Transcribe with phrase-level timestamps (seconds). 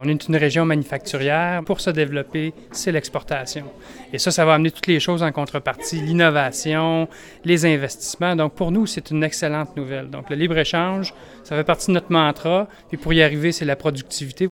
[0.00, 1.60] On est une région manufacturière.
[1.64, 3.64] Pour se développer, c'est l'exportation.
[4.12, 7.08] Et ça, ça va amener toutes les choses en contrepartie, l'innovation,
[7.44, 8.36] les investissements.
[8.36, 10.08] Donc, pour nous, c'est une excellente nouvelle.
[10.08, 12.68] Donc, le libre-échange, ça fait partie de notre mantra.
[12.92, 14.46] Et pour y arriver, c'est la productivité.